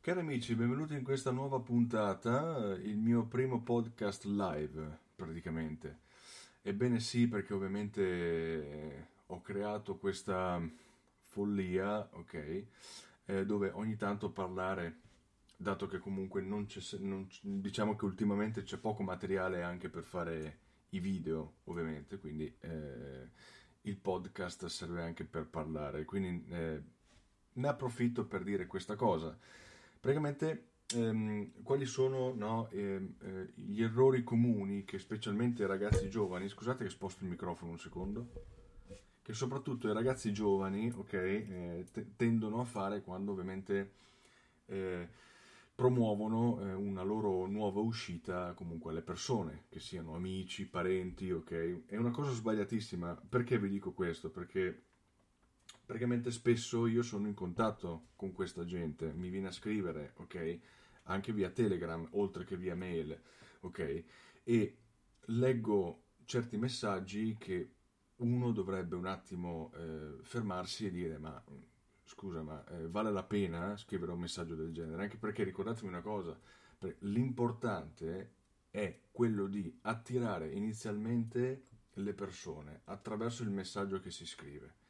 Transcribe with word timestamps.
Cari 0.00 0.20
amici, 0.20 0.54
benvenuti 0.54 0.94
in 0.94 1.02
questa 1.02 1.32
nuova 1.32 1.58
puntata, 1.60 2.78
il 2.80 2.96
mio 2.96 3.26
primo 3.26 3.60
podcast 3.60 4.24
live, 4.24 4.98
praticamente. 5.14 5.98
Ebbene 6.62 6.98
sì, 7.00 7.26
perché 7.26 7.52
ovviamente 7.52 9.08
ho 9.26 9.42
creato 9.42 9.98
questa 9.98 10.62
follia, 11.20 12.08
ok, 12.12 12.64
eh, 13.26 13.44
dove 13.44 13.70
ogni 13.70 13.96
tanto 13.96 14.30
parlare, 14.30 15.00
dato 15.56 15.86
che 15.88 15.98
comunque 15.98 16.40
non 16.40 16.64
c'è, 16.64 16.80
non, 17.00 17.28
diciamo 17.42 17.96
che 17.96 18.04
ultimamente 18.06 18.62
c'è 18.62 18.78
poco 18.78 19.02
materiale 19.02 19.62
anche 19.62 19.90
per 19.90 20.04
fare 20.04 20.58
i 20.90 21.00
video, 21.00 21.56
ovviamente, 21.64 22.18
quindi 22.18 22.50
eh, 22.60 23.28
il 23.82 23.96
podcast 23.96 24.64
serve 24.66 25.02
anche 25.02 25.24
per 25.24 25.46
parlare, 25.48 26.04
quindi 26.06 26.46
eh, 26.50 26.82
ne 27.52 27.68
approfitto 27.68 28.24
per 28.26 28.44
dire 28.44 28.66
questa 28.66 28.94
cosa. 28.94 29.36
Praticamente 30.00 30.68
ehm, 30.94 31.62
quali 31.62 31.84
sono 31.84 32.32
no, 32.34 32.68
ehm, 32.70 33.14
eh, 33.20 33.52
gli 33.54 33.82
errori 33.82 34.22
comuni 34.22 34.84
che 34.84 34.98
specialmente 34.98 35.62
i 35.62 35.66
ragazzi 35.66 36.08
giovani, 36.08 36.48
scusate 36.48 36.84
che 36.84 36.90
sposto 36.90 37.24
il 37.24 37.30
microfono 37.30 37.72
un 37.72 37.78
secondo, 37.78 38.28
che 39.22 39.34
soprattutto 39.34 39.88
i 39.88 39.92
ragazzi 39.92 40.32
giovani 40.32 40.90
ok, 40.94 41.12
eh, 41.12 41.84
t- 41.92 42.16
tendono 42.16 42.60
a 42.60 42.64
fare 42.64 43.02
quando 43.02 43.32
ovviamente 43.32 43.92
eh, 44.66 45.08
promuovono 45.74 46.58
eh, 46.60 46.72
una 46.72 47.02
loro 47.02 47.46
nuova 47.46 47.80
uscita 47.80 48.52
comunque 48.54 48.90
alle 48.90 49.02
persone, 49.02 49.64
che 49.68 49.80
siano 49.80 50.14
amici, 50.14 50.66
parenti, 50.66 51.30
ok? 51.30 51.86
È 51.86 51.96
una 51.96 52.10
cosa 52.10 52.32
sbagliatissima. 52.32 53.22
Perché 53.28 53.58
vi 53.58 53.68
dico 53.68 53.92
questo? 53.92 54.30
Perché 54.30 54.82
praticamente 55.88 56.30
spesso 56.30 56.86
io 56.86 57.00
sono 57.00 57.28
in 57.28 57.32
contatto 57.32 58.08
con 58.14 58.32
questa 58.32 58.66
gente, 58.66 59.10
mi 59.14 59.30
viene 59.30 59.46
a 59.46 59.52
scrivere, 59.52 60.12
ok? 60.16 60.58
Anche 61.04 61.32
via 61.32 61.48
Telegram, 61.48 62.06
oltre 62.10 62.44
che 62.44 62.58
via 62.58 62.76
mail, 62.76 63.18
ok? 63.60 64.04
E 64.44 64.76
leggo 65.28 66.02
certi 66.26 66.58
messaggi 66.58 67.38
che 67.38 67.72
uno 68.16 68.52
dovrebbe 68.52 68.96
un 68.96 69.06
attimo 69.06 69.72
eh, 69.76 70.18
fermarsi 70.20 70.84
e 70.84 70.90
dire 70.90 71.16
ma 71.16 71.42
scusa 72.04 72.42
ma 72.42 72.62
eh, 72.66 72.86
vale 72.88 73.10
la 73.10 73.24
pena 73.24 73.74
scrivere 73.78 74.12
un 74.12 74.20
messaggio 74.20 74.56
del 74.56 74.74
genere? 74.74 75.00
Anche 75.00 75.16
perché 75.16 75.42
ricordatevi 75.42 75.86
una 75.86 76.02
cosa, 76.02 76.38
l'importante 76.98 78.34
è 78.68 79.04
quello 79.10 79.46
di 79.46 79.74
attirare 79.84 80.50
inizialmente 80.50 81.62
le 81.94 82.12
persone 82.12 82.82
attraverso 82.84 83.42
il 83.42 83.50
messaggio 83.50 84.00
che 84.00 84.10
si 84.10 84.26
scrive 84.26 84.86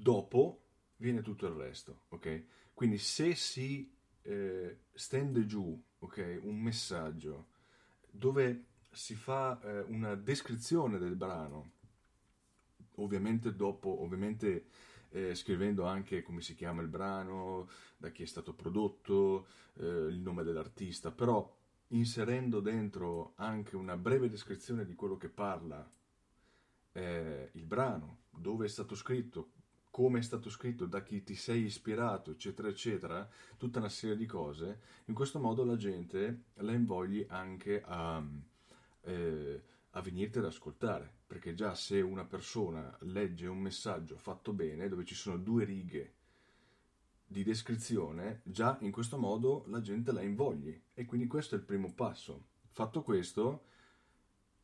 Dopo 0.00 0.60
viene 0.98 1.22
tutto 1.22 1.46
il 1.48 1.54
resto, 1.54 2.02
ok? 2.10 2.44
Quindi 2.72 2.98
se 2.98 3.34
si 3.34 3.92
eh, 4.22 4.78
stende 4.92 5.44
giù, 5.44 5.76
ok, 5.98 6.38
un 6.42 6.56
messaggio 6.60 7.48
dove 8.08 8.66
si 8.92 9.16
fa 9.16 9.60
eh, 9.60 9.80
una 9.88 10.14
descrizione 10.14 10.98
del 10.98 11.16
brano, 11.16 11.72
ovviamente 12.94 13.56
dopo, 13.56 14.02
ovviamente 14.02 14.66
eh, 15.08 15.34
scrivendo 15.34 15.84
anche 15.84 16.22
come 16.22 16.42
si 16.42 16.54
chiama 16.54 16.80
il 16.82 16.88
brano, 16.88 17.68
da 17.96 18.10
chi 18.10 18.22
è 18.22 18.26
stato 18.26 18.54
prodotto, 18.54 19.48
eh, 19.80 19.84
il 19.84 20.20
nome 20.20 20.44
dell'artista, 20.44 21.10
però 21.10 21.52
inserendo 21.88 22.60
dentro 22.60 23.32
anche 23.34 23.74
una 23.74 23.96
breve 23.96 24.28
descrizione 24.28 24.84
di 24.84 24.94
quello 24.94 25.16
che 25.16 25.28
parla 25.28 25.90
eh, 26.92 27.50
il 27.54 27.64
brano, 27.64 28.26
dove 28.30 28.66
è 28.66 28.68
stato 28.68 28.94
scritto, 28.94 29.56
come 29.98 30.20
è 30.20 30.22
stato 30.22 30.48
scritto, 30.48 30.86
da 30.86 31.02
chi 31.02 31.24
ti 31.24 31.34
sei 31.34 31.64
ispirato, 31.64 32.30
eccetera, 32.30 32.68
eccetera, 32.68 33.28
tutta 33.56 33.80
una 33.80 33.88
serie 33.88 34.16
di 34.16 34.26
cose, 34.26 34.78
in 35.06 35.14
questo 35.14 35.40
modo 35.40 35.64
la 35.64 35.74
gente 35.74 36.44
la 36.58 36.70
invogli 36.70 37.26
anche 37.28 37.82
a, 37.84 38.24
eh, 39.02 39.62
a 39.90 40.00
venirti 40.00 40.38
ad 40.38 40.44
ascoltare, 40.44 41.12
perché 41.26 41.52
già 41.52 41.74
se 41.74 42.00
una 42.00 42.24
persona 42.24 42.96
legge 43.00 43.48
un 43.48 43.58
messaggio 43.58 44.16
fatto 44.18 44.52
bene, 44.52 44.88
dove 44.88 45.04
ci 45.04 45.16
sono 45.16 45.36
due 45.36 45.64
righe 45.64 46.14
di 47.26 47.42
descrizione, 47.42 48.42
già 48.44 48.78
in 48.82 48.92
questo 48.92 49.18
modo 49.18 49.64
la 49.66 49.80
gente 49.80 50.12
la 50.12 50.22
invogli 50.22 50.80
e 50.94 51.06
quindi 51.06 51.26
questo 51.26 51.56
è 51.56 51.58
il 51.58 51.64
primo 51.64 51.92
passo. 51.92 52.44
Fatto 52.70 53.02
questo, 53.02 53.64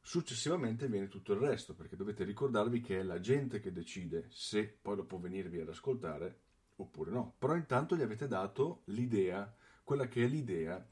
Successivamente 0.06 0.87
viene 0.87 1.09
tutto 1.09 1.32
il 1.32 1.41
resto, 1.41 1.72
perché 1.72 1.97
dovete 1.97 2.25
ricordarvi 2.25 2.82
che 2.82 3.00
è 3.00 3.03
la 3.03 3.20
gente 3.20 3.59
che 3.59 3.72
decide 3.72 4.26
se 4.28 4.66
poi 4.66 4.97
dopo 4.97 5.19
venirvi 5.19 5.60
ad 5.60 5.70
ascoltare 5.70 6.41
oppure 6.76 7.10
no. 7.10 7.34
Però 7.38 7.56
intanto 7.56 7.97
gli 7.97 8.03
avete 8.03 8.28
dato 8.28 8.82
l'idea, 8.87 9.50
quella 9.82 10.06
che 10.06 10.25
è 10.25 10.28
l'idea 10.28 10.87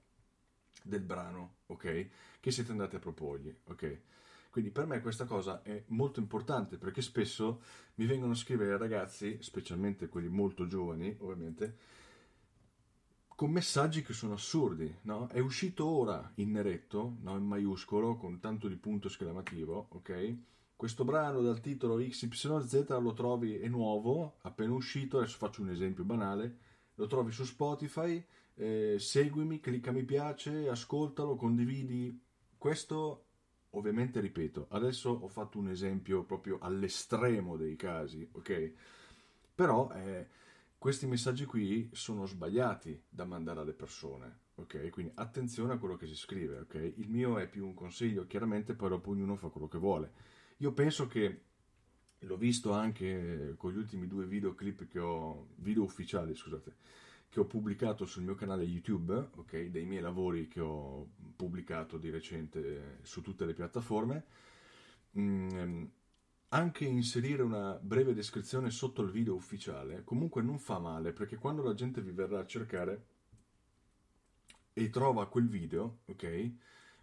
del 0.83 1.03
brano, 1.03 1.57
ok? 1.67 2.09
Che 2.41 2.51
siete 2.51 2.71
andati 2.71 2.97
a 2.97 3.01
proporgli, 3.01 3.55
ok? 3.65 4.01
Quindi 4.49 4.71
per 4.71 4.87
me 4.87 5.03
questa 5.03 5.27
cosa 5.27 5.63
è 5.63 5.85
molto 5.89 6.19
importante 6.19 6.79
perché 6.79 7.03
spesso 7.03 7.61
mi 7.97 8.07
vengono 8.07 8.33
a 8.33 8.37
scrivere 8.37 8.79
ragazzi, 8.79 9.37
specialmente 9.43 10.09
quelli 10.09 10.29
molto 10.29 10.67
giovani, 10.67 11.15
ovviamente, 11.21 11.77
con 13.43 13.51
messaggi 13.51 14.03
che 14.03 14.13
sono 14.13 14.35
assurdi, 14.35 14.99
no? 15.03 15.27
È 15.27 15.41
uscito 15.41 15.85
ora 15.85 16.31
in 16.37 16.53
neretto, 16.53 17.17
no? 17.23 17.37
in 17.37 17.43
maiuscolo, 17.43 18.15
con 18.15 18.39
tanto 18.39 18.69
di 18.69 18.77
punto 18.77 19.09
esclamativo, 19.09 19.89
ok? 19.89 20.37
Questo 20.77 21.03
brano 21.05 21.41
dal 21.41 21.61
titolo 21.61 21.97
XYZ 21.97 22.87
lo 23.01 23.13
trovi, 23.15 23.57
è 23.57 23.67
nuovo, 23.67 24.37
appena 24.43 24.73
uscito, 24.73 25.19
adesso 25.19 25.39
faccio 25.39 25.61
un 25.61 25.71
esempio 25.71 26.05
banale, 26.05 26.57
lo 26.95 27.09
trovi 27.09 27.33
su 27.33 27.43
Spotify, 27.43 28.25
eh, 28.55 28.99
seguimi, 29.01 29.59
clicca 29.59 29.91
mi 29.91 30.05
piace, 30.05 30.69
ascoltalo, 30.69 31.35
condividi. 31.35 32.17
Questo, 32.57 33.25
ovviamente, 33.71 34.21
ripeto, 34.21 34.69
adesso 34.69 35.11
ho 35.11 35.27
fatto 35.27 35.59
un 35.59 35.69
esempio 35.69 36.23
proprio 36.23 36.59
all'estremo 36.61 37.57
dei 37.57 37.75
casi, 37.75 38.25
ok? 38.31 38.73
Però... 39.53 39.91
Eh, 39.95 40.41
questi 40.83 41.07
messaggi 41.07 41.45
qui 41.45 41.89
sono 41.93 42.27
sbagliati 42.27 43.05
da 43.09 43.25
mandare 43.25 43.61
alle 43.61 43.73
persone, 43.73 44.41
ok? 44.57 44.91
Quindi 44.91 45.13
attenzione 45.15 45.75
a 45.75 45.79
quello 45.79 45.95
che 45.95 46.09
si 46.09 46.17
scrive, 46.17 46.59
ok? 46.59 46.95
Il 46.97 47.09
mio 47.09 47.39
è 47.39 47.47
più 47.47 47.65
un 47.65 47.73
consiglio, 47.73 48.27
chiaramente 48.27 48.75
poi 48.75 49.01
ognuno 49.05 49.37
fa 49.37 49.47
quello 49.47 49.69
che 49.69 49.79
vuole. 49.79 50.13
Io 50.57 50.73
penso 50.73 51.07
che 51.07 51.43
l'ho 52.19 52.37
visto 52.37 52.73
anche 52.73 53.55
con 53.57 53.71
gli 53.71 53.77
ultimi 53.77 54.09
due 54.09 54.27
videoclip 54.27 54.89
che 54.89 54.99
ho, 54.99 55.51
video 55.59 55.85
ufficiali, 55.85 56.35
scusate, 56.35 56.75
che 57.29 57.39
ho 57.39 57.45
pubblicato 57.45 58.05
sul 58.05 58.25
mio 58.25 58.35
canale 58.35 58.65
YouTube, 58.65 59.15
ok? 59.37 59.67
Dei 59.67 59.85
miei 59.85 60.03
lavori 60.03 60.49
che 60.49 60.59
ho 60.59 61.11
pubblicato 61.37 61.97
di 61.97 62.11
recente 62.11 62.99
su 63.03 63.21
tutte 63.23 63.45
le 63.45 63.55
piattaforme. 63.55 64.25
Mm, 65.17 65.85
anche 66.55 66.85
inserire 66.85 67.43
una 67.43 67.79
breve 67.81 68.15
descrizione 68.15 68.71
sotto 68.71 69.03
il 69.03 69.11
video 69.11 69.35
ufficiale 69.35 70.05
comunque 70.05 70.43
non 70.43 70.59
fa 70.59 70.79
male 70.79 71.13
perché 71.13 71.37
quando 71.37 71.63
la 71.63 71.75
gente 71.75 72.03
vi 72.03 72.11
verrà 72.11 72.41
a 72.41 72.47
cercare 72.47 73.07
e 74.75 74.89
trova 74.91 75.29
quel 75.29 75.49
video, 75.49 75.99
ok? 76.07 76.51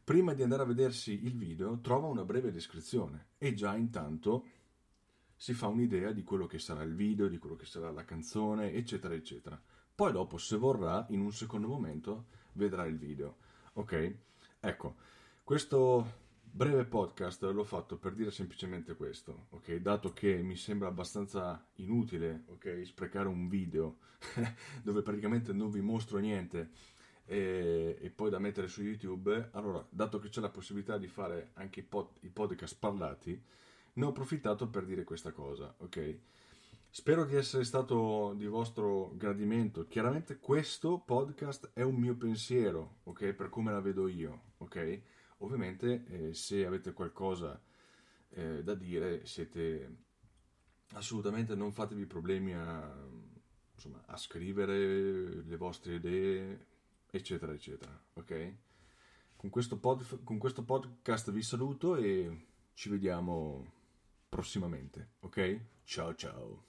Prima 0.04 0.34
di 0.34 0.42
andare 0.42 0.64
a 0.64 0.66
vedersi 0.66 1.24
il 1.24 1.38
video 1.38 1.80
trova 1.82 2.08
una 2.08 2.26
breve 2.26 2.52
descrizione 2.52 3.28
e 3.38 3.54
già 3.54 3.76
intanto 3.76 4.46
si 5.36 5.54
fa 5.54 5.68
un'idea 5.68 6.12
di 6.12 6.24
quello 6.24 6.48
che 6.48 6.58
sarà 6.58 6.82
il 6.82 6.96
video, 6.96 7.28
di 7.28 7.38
quello 7.38 7.56
che 7.56 7.66
sarà 7.66 7.92
la 7.92 8.06
canzone, 8.06 8.74
eccetera, 8.74 9.14
eccetera. 9.14 9.62
Poi 9.94 10.12
dopo, 10.12 10.38
se 10.38 10.58
vorrà, 10.58 11.06
in 11.10 11.22
un 11.22 11.32
secondo 11.32 11.68
momento 11.68 12.26
vedrà 12.54 12.86
il 12.86 12.98
video, 12.98 13.38
ok? 13.74 14.16
Ecco, 14.60 14.96
questo 15.44 16.28
breve 16.52 16.86
podcast 16.86 17.44
l'ho 17.44 17.64
fatto 17.64 17.98
per 17.98 18.14
dire 18.14 18.32
semplicemente 18.32 18.96
questo, 18.96 19.48
ok? 19.50 19.76
Dato 19.76 20.14
che 20.14 20.42
mi 20.42 20.56
sembra 20.56 20.88
abbastanza 20.88 21.66
inutile, 21.76 22.44
ok? 22.48 22.82
Sprecare 22.86 23.28
un 23.28 23.48
video 23.48 23.98
dove 24.84 25.02
praticamente 25.02 25.54
non 25.54 25.70
vi 25.70 25.82
mostro 25.82 26.18
niente 26.18 26.72
e, 27.26 27.98
e, 28.02 28.10
poi 28.10 28.32
da 28.32 28.40
mettere 28.40 28.68
su 28.68 28.82
YouTube, 28.82 29.50
allora, 29.52 29.86
dato 29.90 30.18
che 30.18 30.30
c'è 30.30 30.42
la 30.42 30.50
possibilità 30.50 30.98
di 30.98 31.08
fare 31.08 31.52
anche 31.54 31.82
i, 31.82 31.84
pod, 31.84 32.08
i 32.22 32.30
podcast 32.30 32.76
parlati, 32.80 33.40
ne 33.94 34.06
ho 34.06 34.10
approfittato 34.10 34.68
per 34.68 34.84
dire 34.86 35.04
questa 35.04 35.32
cosa, 35.32 35.72
ok? 35.78 36.18
Spero 36.90 37.26
di 37.26 37.36
essere 37.36 37.66
stato 37.66 38.34
di 38.36 38.48
vostro 38.48 39.14
gradimento. 39.16 39.86
Chiaramente 39.88 40.40
questo 40.40 40.98
podcast 41.06 41.70
è 41.74 41.84
un 41.84 41.96
mio 41.96 42.16
pensiero, 42.16 42.96
ok? 43.04 43.34
Per 43.34 43.50
come 43.50 43.72
la 43.72 43.80
vedo 43.80 44.08
io, 44.08 44.42
ok? 44.58 45.02
Ovviamente 45.40 46.06
eh, 46.08 46.34
se 46.34 46.66
avete 46.66 46.94
qualcosa 46.94 47.62
eh, 48.30 48.64
da 48.64 48.76
dire 48.76 49.26
siete 49.26 50.08
assolutamente 50.94 51.56
non 51.56 51.72
fatevi 51.72 52.06
problemi 52.06 52.54
a, 52.54 52.96
insomma, 53.74 54.02
a 54.06 54.18
scrivere 54.18 55.44
le 55.44 55.58
vostre 55.58 55.96
idee, 55.96 56.66
eccetera, 57.10 57.54
eccetera, 57.54 58.02
ok? 58.14 58.54
Con 59.36 59.50
questo, 59.50 59.78
pod, 59.78 60.24
con 60.24 60.38
questo 60.38 60.64
podcast 60.64 61.32
vi 61.32 61.42
saluto 61.42 61.96
e 61.96 62.48
ci 62.74 62.90
vediamo 62.90 63.72
prossimamente, 64.28 65.12
ok? 65.20 65.60
Ciao 65.84 66.14
ciao. 66.16 66.69